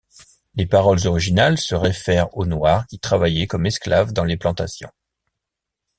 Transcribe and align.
Les 0.55 0.65
paroles 0.65 1.05
originales 1.05 1.59
se 1.59 1.75
réfèrent 1.75 2.35
aux 2.35 2.47
noirs 2.47 2.87
qui 2.87 2.97
travaillaient 2.97 3.45
comme 3.45 3.67
esclaves 3.67 4.13
dans 4.13 4.23
les 4.23 4.35
plantations. 4.35 4.89